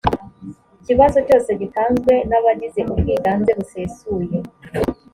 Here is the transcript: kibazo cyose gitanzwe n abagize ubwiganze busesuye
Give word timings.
kibazo 0.85 1.17
cyose 1.27 1.49
gitanzwe 1.61 2.13
n 2.29 2.31
abagize 2.39 2.81
ubwiganze 2.93 3.51
busesuye 3.59 4.37